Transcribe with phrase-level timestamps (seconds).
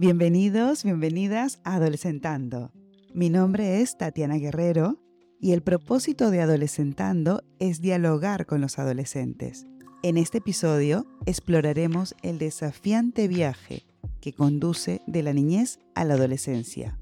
[0.00, 2.72] Bienvenidos, bienvenidas a Adolescentando.
[3.12, 4.98] Mi nombre es Tatiana Guerrero
[5.38, 9.66] y el propósito de Adolescentando es dialogar con los adolescentes.
[10.02, 13.82] En este episodio exploraremos el desafiante viaje
[14.22, 16.98] que conduce de la niñez a la adolescencia.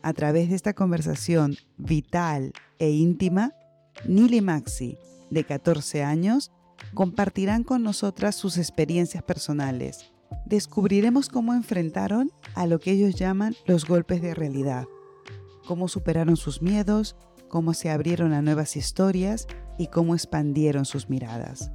[0.00, 3.52] A través de esta conversación vital e íntima,
[4.08, 4.96] Nili y Maxi,
[5.28, 6.50] de 14 años,
[6.94, 10.15] compartirán con nosotras sus experiencias personales.
[10.44, 14.86] Descubriremos cómo enfrentaron a lo que ellos llaman los golpes de realidad,
[15.66, 17.16] cómo superaron sus miedos,
[17.48, 19.46] cómo se abrieron a nuevas historias
[19.78, 21.70] y cómo expandieron sus miradas.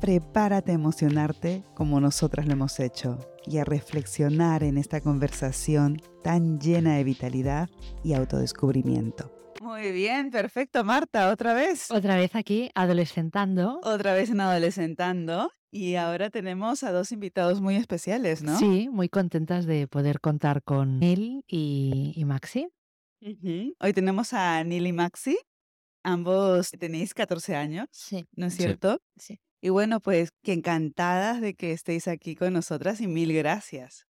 [0.00, 6.58] Prepárate a emocionarte como nosotras lo hemos hecho y a reflexionar en esta conversación tan
[6.58, 7.68] llena de vitalidad
[8.02, 9.30] y autodescubrimiento.
[9.60, 11.88] Muy bien, perfecto, Marta, otra vez.
[11.92, 13.78] Otra vez aquí, adolescentando.
[13.84, 15.52] Otra vez en adolescentando.
[15.74, 18.58] Y ahora tenemos a dos invitados muy especiales, ¿no?
[18.58, 22.68] Sí, muy contentas de poder contar con Neil y, Maxi.
[23.80, 25.38] Hoy tenemos a Neil y Maxi.
[26.04, 28.26] Ambos tenéis 14 años, sí.
[28.36, 29.00] ¿no es cierto?
[29.16, 29.40] sí.
[29.62, 34.06] Y bueno, pues que encantadas de que estéis aquí con nosotras y mil gracias.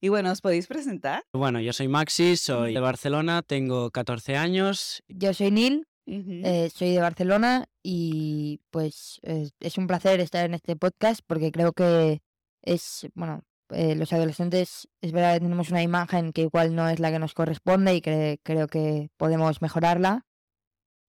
[0.00, 1.24] Y bueno, ¿os podéis presentar?
[1.34, 5.02] Bueno, yo soy Maxi, soy de Barcelona, tengo 14 años.
[5.08, 5.50] Yo soy
[6.04, 11.72] Eh, soy de Barcelona y pues es un placer estar en este podcast porque creo
[11.72, 12.22] que
[12.62, 17.00] es, bueno, eh, los adolescentes es verdad que tenemos una imagen que igual no es
[17.00, 20.26] la que nos corresponde y que creo que podemos mejorarla.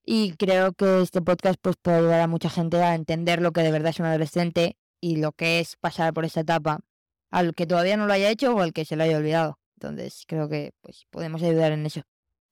[0.05, 3.61] Y creo que este podcast pues, puede ayudar a mucha gente a entender lo que
[3.61, 6.80] de verdad es un adolescente y lo que es pasar por esa etapa,
[7.31, 9.59] al que todavía no lo haya hecho o al que se lo haya olvidado.
[9.75, 12.02] Entonces creo que pues, podemos ayudar en eso.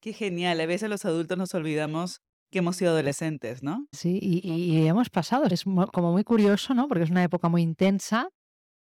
[0.02, 3.88] Qué genial, a veces los adultos nos olvidamos que hemos sido adolescentes, ¿no?
[3.92, 6.88] Sí, y, y hemos pasado, es como muy curioso, ¿no?
[6.88, 8.30] Porque es una época muy intensa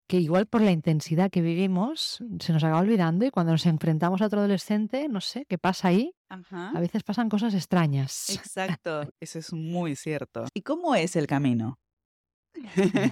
[0.07, 4.21] que igual por la intensidad que vivimos se nos acaba olvidando y cuando nos enfrentamos
[4.21, 6.15] a otro adolescente, no sé, ¿qué pasa ahí?
[6.29, 8.29] A veces pasan cosas extrañas.
[8.29, 10.45] Exacto, eso es muy cierto.
[10.53, 11.77] ¿Y cómo es el camino?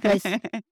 [0.01, 0.23] Pues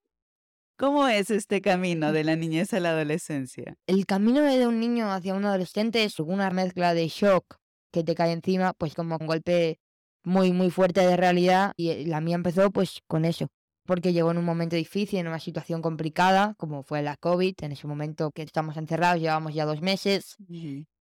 [0.76, 3.76] ¿Cómo es este camino de la niñez a la adolescencia?
[3.86, 7.58] El camino de un niño hacia un adolescente es una mezcla de shock
[7.94, 9.78] que te cae encima, pues como un golpe
[10.24, 13.46] muy, muy fuerte de realidad y la mía empezó pues con eso
[13.86, 17.72] porque llegó en un momento difícil, en una situación complicada, como fue la COVID, en
[17.72, 20.36] ese momento que estamos encerrados, llevamos ya dos meses,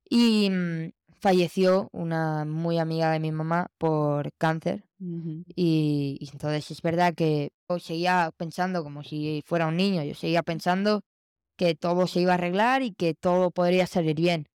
[0.09, 4.84] y mm, falleció una muy amiga de mi mamá por cáncer.
[5.56, 10.14] y, y, entonces es verdad que yo seguía pensando como si fuera un niño, yo
[10.14, 11.02] seguía pensando
[11.58, 14.48] que todo se iba a arreglar y que todo podría salir bien.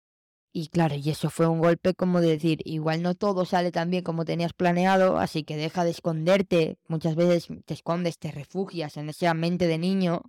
[0.60, 3.92] Y claro, y eso fue un golpe como de decir, igual no todo sale tan
[3.92, 6.80] bien como tenías planeado, así que deja de esconderte.
[6.88, 10.24] Muchas veces te escondes, te refugias en esa mente de niño.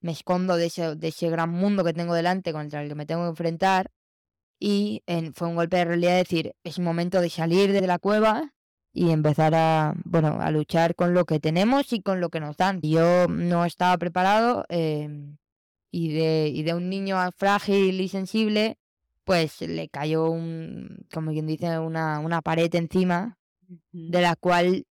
[0.00, 3.04] Me escondo de ese, de ese gran mundo que tengo delante contra el que me
[3.04, 3.90] tengo que enfrentar.
[4.58, 5.02] Y
[5.34, 8.54] fue un golpe de realidad decir, es momento de salir de la cueva
[8.94, 12.56] y empezar a, bueno, a luchar con lo que tenemos y con lo que nos
[12.56, 12.80] dan.
[12.80, 15.36] Yo no estaba preparado em,
[15.90, 18.78] y, de, y de un niño frágil y sensible
[19.24, 23.38] pues le cayó un, como quien dice, una, una pared encima,
[23.92, 24.86] de la cual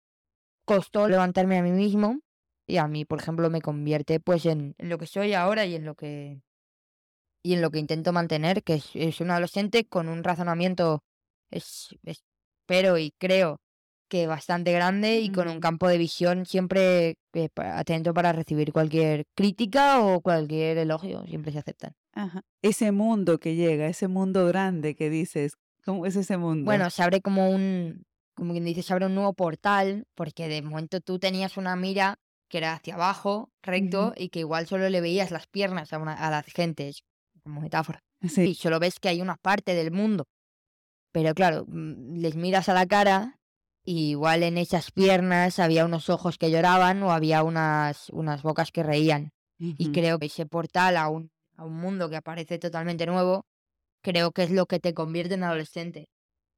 [0.65, 2.19] costó levantarme a mí mismo
[2.67, 5.85] y a mí, por ejemplo, me convierte pues en, lo que soy ahora y en
[5.85, 6.41] lo que
[7.41, 11.03] y en lo que intento mantener, que es, un adolescente con un razonamiento,
[11.49, 13.61] es, espero y creo
[14.09, 19.25] que bastante grande y con un campo de visión siempre eh, atento para recibir cualquier
[19.35, 21.93] crítica o cualquier elogio, siempre se aceptan.
[22.61, 25.53] Ese mundo que llega, ese mundo grande que dices,
[25.85, 26.65] ¿cómo es ese mundo?
[26.65, 30.61] Bueno, se abre como un, como quien dice, se abre un nuevo portal, porque de
[30.61, 32.19] momento tú tenías una mira
[32.49, 36.31] que era hacia abajo, recto, y que igual solo le veías las piernas a, a
[36.31, 36.91] la gente,
[37.43, 38.03] como metáfora.
[38.27, 38.41] Sí.
[38.41, 40.25] Y solo ves que hay una parte del mundo.
[41.11, 43.39] Pero claro, mm, les miras a la cara
[43.85, 48.71] y igual en esas piernas había unos ojos que lloraban o había unas, unas bocas
[48.71, 49.31] que reían.
[49.61, 53.45] Y creo que ese portal a un a un mundo que aparece totalmente nuevo,
[54.01, 56.09] creo que es lo que te convierte en adolescente.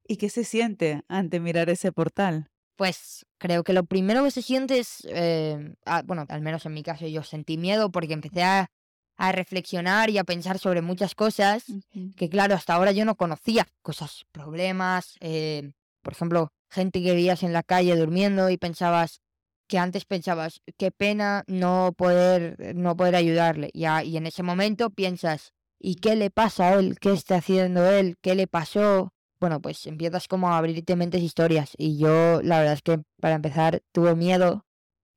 [0.08, 2.50] ¿Y qué se siente ante mirar ese portal?
[2.76, 6.74] Pues creo que lo primero que se siente es, eh, ah, bueno, al menos en
[6.74, 8.70] mi caso yo sentí miedo porque empecé a,
[9.34, 11.66] reflexionar y a pensar sobre muchas cosas
[12.16, 17.44] que claro, hasta ahora yo no conocía, cosas, problemas, eh, por ejemplo, gente que veías
[17.44, 19.22] en la calle durmiendo y pensabas,
[19.72, 23.70] que antes pensabas, qué pena no poder, no poder ayudarle.
[23.72, 27.00] Y, y en ese momento piensas, ¿y qué le pasa a él?
[27.00, 28.18] ¿Qué está haciendo él?
[28.22, 29.14] ¿Qué le pasó?
[29.40, 31.72] Bueno, pues empiezas como a abrirte mentes historias.
[31.78, 34.66] Y yo, la verdad es que para empezar, tuve miedo,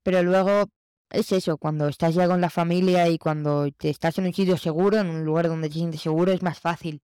[0.05, 0.67] pero luego
[1.11, 4.57] es eso, cuando estás ya con la familia y cuando te estás en un sitio
[4.57, 7.03] seguro, en un lugar donde te sientes seguro, es más fácil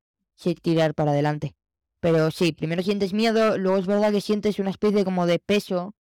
[0.62, 1.56] tirar para adelante.
[1.98, 5.96] Pero sí, primero sientes miedo, luego es verdad que sientes una especie como de peso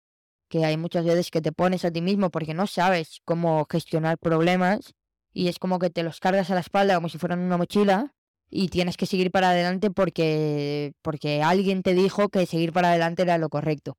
[0.49, 4.19] que hay muchas veces que te pones a ti mismo porque no sabes cómo gestionar
[4.19, 4.95] problemas
[5.33, 8.15] y es como que te los cargas a la espalda como si fueran una mochila
[8.49, 13.23] y tienes que seguir para adelante porque porque alguien te dijo que seguir para adelante
[13.23, 13.99] era lo correcto.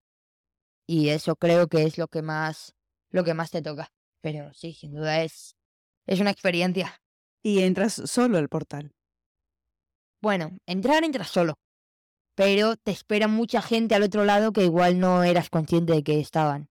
[0.87, 2.73] Y eso creo que es lo que más
[3.09, 3.91] lo que más te toca.
[4.21, 5.55] Pero sí, sin duda es
[6.05, 7.01] es una experiencia.
[7.43, 8.93] Y entras solo al portal.
[10.21, 11.59] Bueno, entrar entras solo,
[12.37, 16.19] pero te espera mucha gente al otro lado que igual no eras consciente de que
[16.19, 16.69] estaban.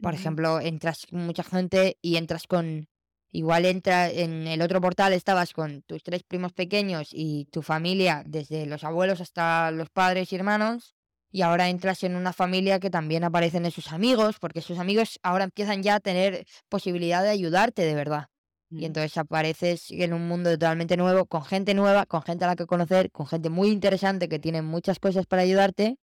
[0.00, 2.88] Por ejemplo, entras con mucha gente y entras con...
[3.32, 8.22] Igual entra en el otro portal estabas con tus tres primos pequeños y tu familia,
[8.24, 10.94] desde los abuelos hasta los padres y hermanos,
[11.32, 15.18] y ahora entras en una familia que también aparecen en sus amigos, porque sus amigos
[15.24, 18.28] ahora empiezan ya a tener posibilidad de ayudarte de verdad.
[18.70, 18.84] Y Mm.
[18.84, 22.66] entonces apareces en un mundo totalmente nuevo, con gente nueva, con gente a la que
[22.66, 25.96] conocer, con gente muy interesante que tiene muchas cosas para ayudarte.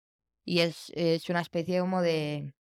[0.44, 2.54] Y es, es una especie como de,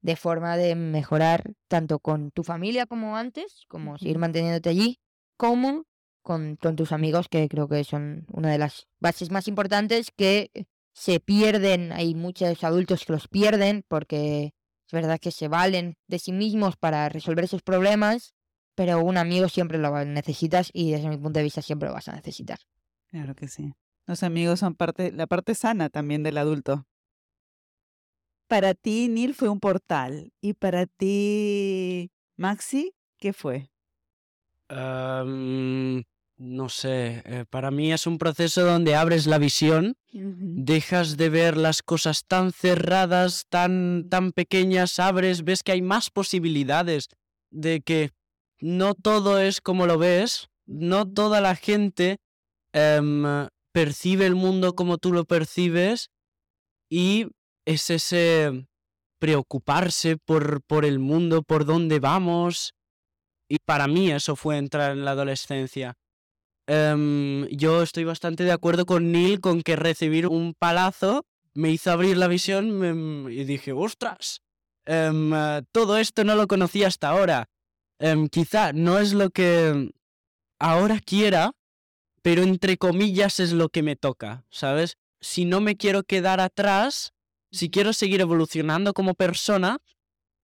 [0.00, 4.98] de forma de mejorar tanto con tu familia como antes, como seguir manteniéndote allí,
[5.36, 5.84] como
[6.22, 10.50] con, con tus amigos, que creo que son una de las bases más importantes que
[10.94, 11.92] se pierden.
[11.92, 14.52] Hay muchos adultos que los pierden porque
[14.86, 18.34] es verdad que se valen de sí mismos para resolver esos problemas
[18.78, 22.06] pero un amigo siempre lo necesitas y desde mi punto de vista siempre lo vas
[22.06, 22.60] a necesitar.
[23.08, 23.74] Claro que sí.
[24.06, 26.86] Los amigos son parte, la parte sana también del adulto.
[28.46, 30.32] Para ti, Neil fue un portal.
[30.40, 33.68] Y para ti, Maxi, ¿qué fue?
[34.70, 41.56] No sé, eh, para mí es un proceso donde abres la visión, dejas de ver
[41.56, 47.08] las cosas tan cerradas, tan, tan pequeñas, abres, ves que hay más posibilidades
[47.50, 48.12] de que
[48.60, 52.16] no todo es como lo ves, no toda la gente
[52.72, 53.24] em,
[53.72, 56.10] percibe el mundo como tú lo percibes
[56.90, 57.26] y
[57.66, 58.66] es ese
[59.20, 62.72] preocuparse por, por el mundo, por dónde vamos.
[63.48, 65.94] Y para mí eso fue entrar en la adolescencia.
[66.66, 71.24] Em, yo estoy bastante de acuerdo con Neil con que recibir un palazo
[71.54, 74.42] me hizo abrir la visión me- y dije, ostras,
[74.86, 77.46] eh, todo esto no lo conocía hasta ahora.
[77.98, 79.90] Em, quizá no es lo que
[80.58, 81.52] ahora quiera,
[82.22, 84.96] pero entre comillas es lo que me toca, ¿sabes?
[85.20, 87.12] Si no me quiero quedar atrás,
[87.50, 89.78] si quiero seguir evolucionando como persona,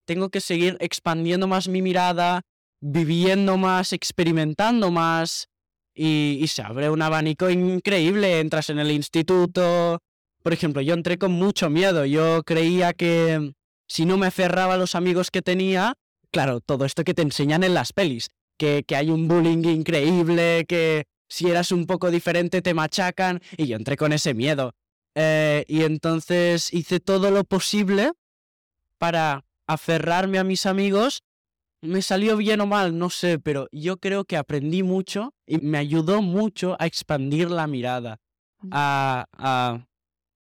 [0.05, 2.41] tengo que seguir expandiendo más mi mirada,
[2.81, 5.47] viviendo más, experimentando más,
[5.95, 8.39] y, y se abre un abanico increíble.
[8.41, 10.01] Entras en el instituto.
[10.43, 12.05] Por ejemplo, yo entré con mucho miedo.
[12.05, 13.53] Yo creía que
[13.87, 15.95] si no me aferraba a los amigos que tenía,
[16.35, 20.65] claro, todo esto que te enseñan en las pelis, que, que hay un bullying increíble,
[20.67, 24.73] que si eras un poco diferente te machacan, y yo entré con ese miedo.
[25.15, 28.11] Eh, y entonces hice todo lo posible
[28.97, 31.23] para aferrarme a mis amigos.
[31.79, 35.77] Me salió bien o mal, no sé, pero yo creo que aprendí mucho y me
[35.77, 38.19] ayudó mucho a expandir la mirada,
[38.71, 39.87] a, a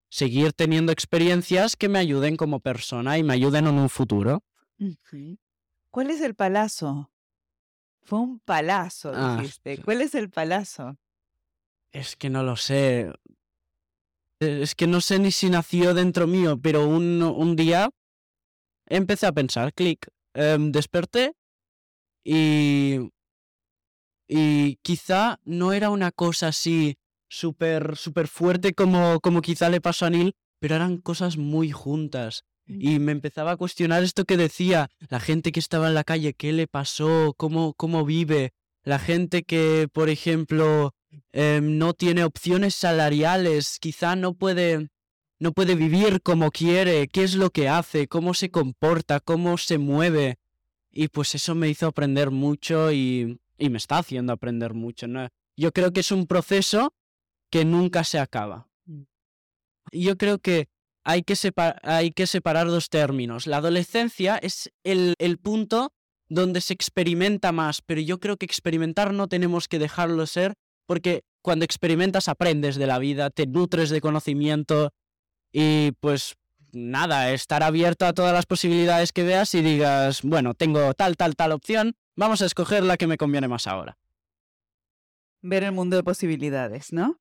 [0.09, 4.43] seguir teniendo experiencias que me ayuden como persona y me ayuden en un futuro.
[5.95, 7.13] ¿Cuál es el palazo?
[8.03, 9.81] Fue un palazo, Ah, dijiste.
[9.81, 10.97] ¿Cuál es el palazo?
[11.93, 13.13] Es que no lo sé.
[14.41, 17.91] Eh, Es que no sé ni si nació dentro mío, pero un, un día
[18.87, 21.37] empecé a pensar, clic, em, desperté
[22.25, 22.99] y,
[24.27, 26.97] y quizá no era una cosa así
[27.29, 32.43] súper súper fuerte como, como quizá le pasó a Neil, pero eran cosas muy juntas.
[32.67, 36.33] Y me empezaba a cuestionar esto que decía, la gente que estaba en la calle,
[36.33, 37.35] ¿qué le pasó?
[37.37, 38.53] ¿Cómo, cómo vive?
[38.85, 40.95] La gente que, por ejemplo,
[41.33, 44.89] em, no tiene opciones salariales, quizá no puede,
[45.39, 49.77] no puede vivir como quiere, qué es lo que hace, cómo se comporta, cómo se
[49.79, 50.39] mueve.
[50.91, 55.07] Y pues eso me hizo aprender mucho y, y me está haciendo aprender mucho.
[55.07, 55.29] ¿no?
[55.57, 56.95] Yo creo que es un proceso
[57.51, 58.69] que nunca se acaba.
[58.87, 59.03] Mm.
[59.93, 60.69] Y Yo creo que
[61.05, 63.47] hay que, separ- hay que separar dos términos.
[63.47, 65.93] La adolescencia es el, el punto
[66.29, 70.55] donde se experimenta más, pero yo creo que experimentar no tenemos que dejarlo ser,
[70.87, 74.93] porque cuando experimentas aprendes de la vida, te nutres de conocimiento
[75.53, 76.35] y pues
[76.73, 81.37] nada, estar abierto a todas las posibilidades que veas y digas, bueno, tengo tal, tal,
[81.37, 83.97] tal opción, vamos a escoger la que me conviene más ahora.
[85.43, 87.21] Ver el mundo de posibilidades, ¿no?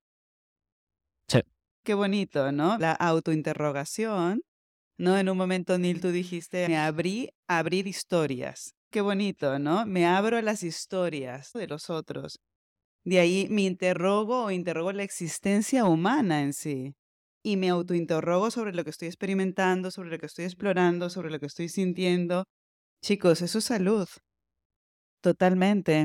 [1.28, 1.42] Sí.
[1.84, 2.78] Qué bonito, ¿no?
[2.78, 4.42] La autointerrogación,
[4.98, 5.18] ¿no?
[5.18, 8.74] En un momento, Neil, tú dijiste, me abrí a abrir historias.
[8.92, 9.86] qué bonito, ¿no?
[9.86, 12.40] Me abro a las historias de los otros.
[13.06, 16.94] De ahí me interrogo o interrogo la existencia humana en sí.
[17.44, 21.40] Y me autointerrogo sobre lo que estoy experimentando, sobre lo que estoy explorando, sobre lo
[21.40, 22.46] que estoy sintiendo.
[23.04, 24.08] Chicos, eso es salud.
[25.22, 25.96] Totalmente.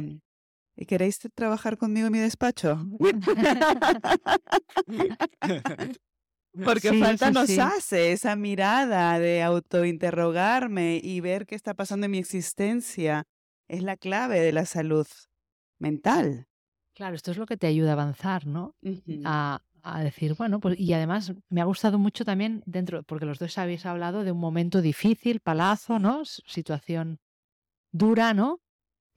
[0.80, 2.78] ¿Y queréis trabajar conmigo en mi despacho?
[6.64, 7.58] Porque Sí, falta nos sí.
[7.58, 13.24] hace esa mirada de autointerrogarme y ver qué está pasando en mi existencia.
[13.68, 15.06] Es la clave de la salud
[15.78, 16.46] mental.
[16.94, 18.74] Claro, esto es lo que te ayuda a avanzar, ¿no?
[19.24, 23.38] A, a decir, bueno, pues y además me ha gustado mucho también dentro, porque los
[23.38, 26.24] dos habéis hablado de un momento difícil, palazo, ¿no?
[26.24, 27.18] Situación
[27.92, 28.60] dura, ¿no?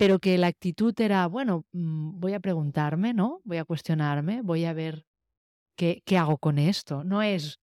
[0.02, 3.40] Pero que la actitud era, bueno, mm, voy a preguntarme, ¿no?
[3.44, 5.06] Voy a cuestionarme, voy a ver
[5.78, 7.04] qué, qué hago con esto.
[7.04, 7.60] No es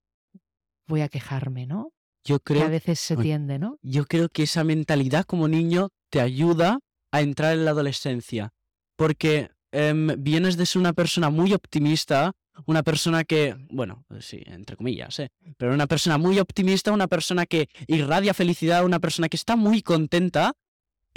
[0.86, 1.92] voy a quejarme, ¿no?
[2.24, 3.76] Yo Que a creo, veces se tiende, ¿no?
[3.82, 6.78] yo creo que esa mentalidad como niño te ayuda
[7.10, 8.50] a entrar en la adolescencia.
[8.96, 12.34] Porque em, vienes de ser una persona muy optimista,
[12.66, 15.30] una persona que, bueno, sí, entre comillas, ¿eh?
[15.56, 19.82] pero una persona muy optimista, una persona que irradia felicidad, una persona que está muy
[19.82, 20.52] contenta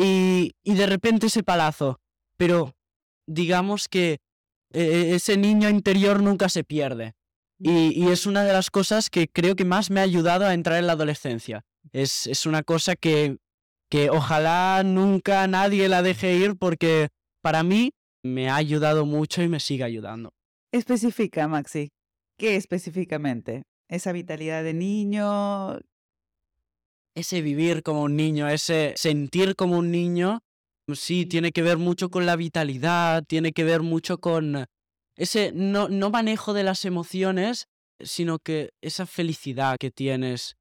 [0.02, 2.00] y, y de repente ese palazo.
[2.38, 2.74] Pero
[3.28, 4.20] digamos que
[4.74, 7.14] eh, ese niño interior nunca se pierde.
[7.60, 10.54] Y, y es una de las cosas que creo que más me ha ayudado a
[10.54, 11.62] entrar en la adolescencia.
[11.92, 13.38] Es, es una cosa que,
[13.90, 17.10] que ojalá nunca nadie la deje ir porque
[17.42, 17.92] para mí
[18.24, 20.34] me ha ayudado mucho y me sigue ayudando.
[20.72, 21.90] Especifica, Maxi.
[22.38, 23.64] ¿Qué específicamente?
[23.90, 25.80] Esa vitalidad de niño.
[27.16, 30.44] Ese vivir como un niño, ese sentir como un niño,
[30.94, 34.66] sí, tiene que ver mucho con la vitalidad, tiene que ver mucho con
[35.16, 37.68] ese no, no manejo de las emociones,
[38.00, 40.56] sino que esa felicidad que tienes.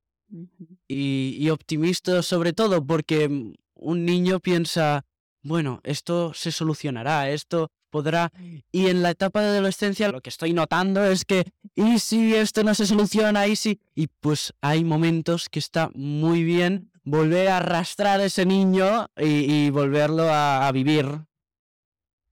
[0.87, 5.05] Y, y optimista sobre todo porque un niño piensa,
[5.43, 8.33] bueno, esto se solucionará, esto podrá...
[8.73, 12.65] Y en la etapa de adolescencia lo que estoy notando es que, ¿y si esto
[12.65, 13.47] no se soluciona?
[13.47, 13.81] ¿Y si...?
[13.95, 19.67] Y pues hay momentos que está muy bien volver a arrastrar a ese niño y,
[19.67, 21.27] y volverlo a, a vivir.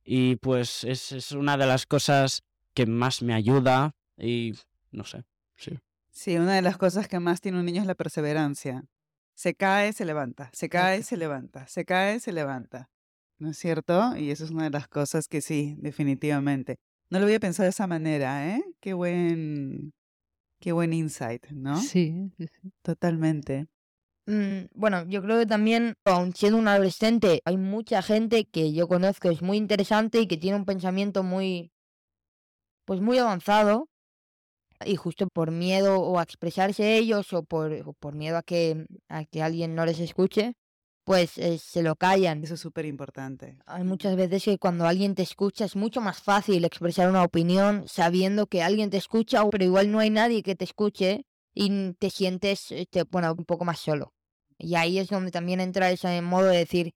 [0.05, 4.55] Y pues es, es una de las cosas que más me ayuda y
[4.91, 5.25] no sé,
[5.57, 5.79] sí.
[6.11, 8.85] Sí, una de las cosas que más tiene un niño es la perseverancia.
[9.35, 12.91] Se cae, se levanta, se cae, se levanta, se cae, se levanta.
[13.39, 14.17] ¿No es cierto?
[14.17, 16.77] Y eso es una de las cosas que sí, definitivamente.
[17.11, 18.65] No lo había pensado de esa manera, ¿eh?
[18.81, 19.93] Qué buen,
[20.61, 21.81] qué buen insight, ¿no?
[21.81, 22.73] Sí, sí, sí.
[22.83, 23.69] Totalmente.
[24.27, 28.89] Mm, bueno, yo creo que también, aun siendo un adolescente, hay mucha gente que yo
[28.89, 31.71] conozco, es muy interesante y que tiene un pensamiento muy,
[32.85, 33.89] pues muy avanzado.
[34.85, 38.87] Y justo por miedo o a expresarse ellos o por, o por miedo a que,
[39.09, 40.55] a que alguien no les escuche,
[41.09, 42.45] pues eh, se lo callan.
[42.45, 43.57] Eso es súper importante.
[43.65, 47.89] Hay muchas veces que cuando alguien te escucha es mucho más fácil expresar una opinión
[47.89, 51.25] sabiendo que alguien te escucha, pero igual no hay nadie que te escuche
[51.55, 54.13] y te sientes, este, bueno, un poco más solo.
[54.59, 56.93] Y ahí es donde también entra ese modo de decir,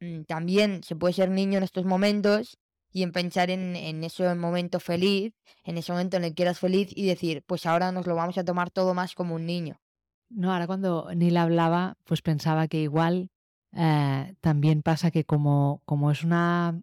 [0.00, 2.58] mm, también se puede ser niño en estos momentos
[2.90, 5.32] y en pensar en, en ese momento feliz,
[5.62, 8.36] en ese momento en el que eras feliz y decir, pues ahora nos lo vamos
[8.36, 9.80] a tomar todo más como un niño.
[10.28, 13.30] No, ahora cuando Neil hablaba, pues pensaba que igual
[13.76, 16.80] eh, también pasa que como, como es una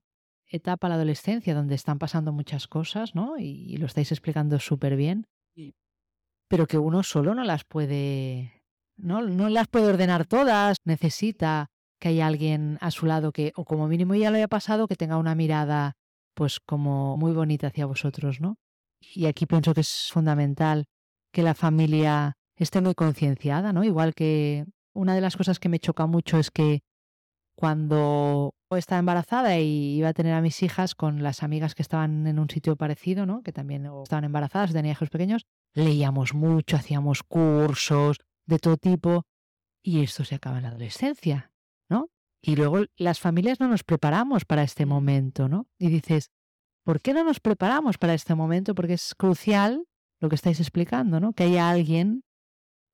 [0.48, 3.38] etapa la adolescencia donde están pasando muchas cosas, ¿no?
[3.38, 5.74] Y, y lo estáis explicando súper bien, Sí.
[6.50, 8.62] pero que uno solo no las puede,
[8.98, 9.22] ¿no?
[9.22, 11.68] No las puede ordenar todas, necesita
[12.00, 14.96] que haya alguien a su lado que, o como mínimo ya lo haya pasado, que
[14.96, 15.94] tenga una mirada
[16.34, 18.58] pues como muy bonita hacia vosotros, ¿no?
[19.00, 20.86] Y aquí pienso que es fundamental
[21.32, 23.84] que la familia esté muy concienciada, ¿no?
[23.84, 26.84] Igual que una de las cosas que me choca mucho es que
[27.56, 32.26] cuando estaba embarazada y iba a tener a mis hijas con las amigas que estaban
[32.26, 33.44] en un sitio parecido, ¿no?
[33.44, 39.26] Que también estaban embarazadas, tenían hijos pequeños, leíamos mucho, hacíamos cursos de todo tipo
[39.84, 41.52] y esto se acaba en la adolescencia,
[41.90, 42.10] ¿no?
[42.42, 45.68] Y luego las familias no nos preparamos para este momento, ¿no?
[45.78, 46.32] Y dices,
[46.84, 48.74] ¿por qué no nos preparamos para este momento?
[48.74, 49.86] Porque es crucial
[50.20, 51.34] lo que estáis explicando, ¿no?
[51.34, 52.24] Que haya alguien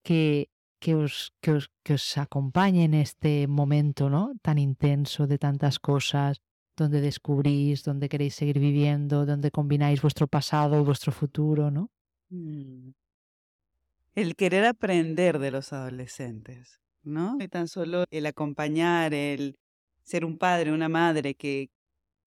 [0.03, 0.49] que,
[0.79, 4.33] que, os, que, os, que os acompañe en este momento, ¿no?
[4.41, 6.41] Tan intenso de tantas cosas,
[6.75, 11.89] donde descubrís, donde queréis seguir viviendo, donde combináis vuestro pasado vuestro futuro, ¿no?
[12.29, 12.91] Mm.
[14.13, 17.37] El querer aprender de los adolescentes, ¿no?
[17.39, 19.57] Y tan solo el acompañar, el
[20.03, 21.69] ser un padre, una madre que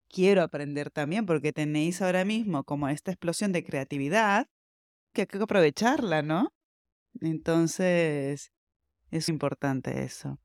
[0.10, 4.48] quiero aprender también, porque tenéis ahora mismo como esta explosión de creatividad
[5.13, 6.51] que hay que aprovecharla, ¿no?
[7.21, 8.51] Entonces,
[9.11, 10.39] es importante eso.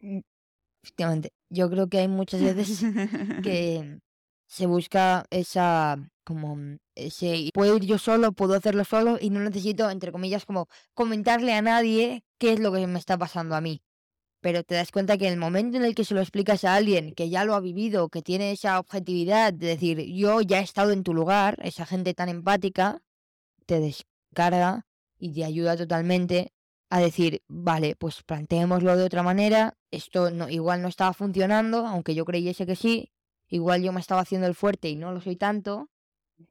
[0.00, 0.20] Mm,
[0.82, 2.80] Efectivamente, yo creo que hay muchas veces
[3.44, 3.98] que
[4.46, 9.40] se busca esa como mm, ese puedo ir yo solo, puedo hacerlo solo y no
[9.40, 13.60] necesito, entre comillas, como comentarle a nadie qué es lo que me está pasando a
[13.60, 13.82] mí.
[14.40, 16.76] Pero te das cuenta que en el momento en el que se lo explicas a
[16.76, 20.62] alguien que ya lo ha vivido, que tiene esa objetividad de decir, yo ya he
[20.62, 23.02] estado en tu lugar, esa gente tan empática,
[23.66, 23.80] te
[24.36, 24.86] descarga
[25.18, 26.52] y te ayuda totalmente
[26.90, 32.14] a decir, vale, pues planteémoslo de otra manera, esto no, igual no estaba funcionando, aunque
[32.14, 33.12] yo creyese que sí,
[33.48, 35.88] igual yo me estaba haciendo el fuerte y no lo soy tanto,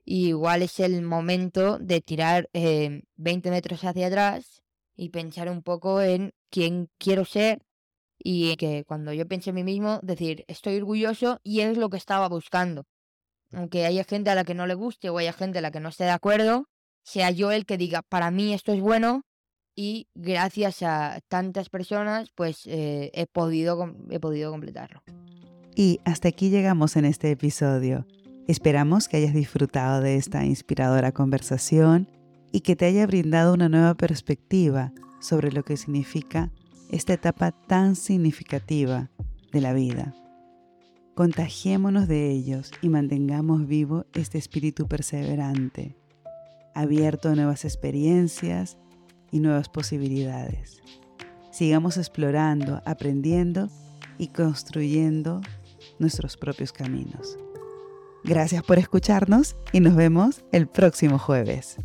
[0.03, 4.63] y igual es el momento de tirar eh, 20 metros hacia atrás
[4.95, 7.61] y pensar un poco en quién quiero ser
[8.17, 11.97] y que cuando yo piense en mí mismo, decir, estoy orgulloso y es lo que
[11.97, 12.87] estaba buscando.
[13.51, 15.79] Aunque haya gente a la que no le guste o haya gente a la que
[15.79, 16.67] no esté de acuerdo,
[17.05, 19.21] sea yo el que diga, para mí esto es bueno
[19.75, 25.03] y gracias a tantas personas, pues eh, he, podido, he podido completarlo.
[25.75, 28.05] Y hasta aquí llegamos en este episodio.
[28.47, 32.09] Esperamos que hayas disfrutado de esta inspiradora conversación
[32.51, 36.51] y que te haya brindado una nueva perspectiva sobre lo que significa
[36.89, 39.09] esta etapa tan significativa
[39.51, 40.15] de la vida.
[41.15, 45.95] Contagiémonos de ellos y mantengamos vivo este espíritu perseverante,
[46.75, 48.77] abierto a nuevas experiencias
[49.31, 50.83] y nuevas posibilidades.
[51.51, 53.69] Sigamos explorando, aprendiendo
[54.17, 55.41] y construyendo
[55.97, 57.39] nuestros propios caminos.
[58.23, 61.77] Gracias por escucharnos y nos vemos el próximo jueves.